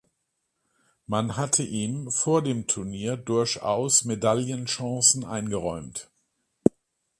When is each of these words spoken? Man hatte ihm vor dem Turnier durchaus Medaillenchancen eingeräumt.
Man 1.05 1.37
hatte 1.37 1.61
ihm 1.61 2.09
vor 2.11 2.41
dem 2.41 2.65
Turnier 2.65 3.17
durchaus 3.17 4.03
Medaillenchancen 4.03 5.23
eingeräumt. 5.25 6.09